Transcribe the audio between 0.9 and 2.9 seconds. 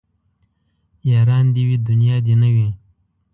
ياران دي وي دونيا دي نه وي